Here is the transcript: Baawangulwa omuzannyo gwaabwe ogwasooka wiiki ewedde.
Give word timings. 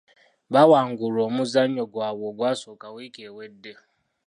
Baawangulwa 0.53 1.21
omuzannyo 1.29 1.83
gwaabwe 1.91 2.25
ogwasooka 2.31 2.85
wiiki 2.95 3.21
ewedde. 3.29 3.73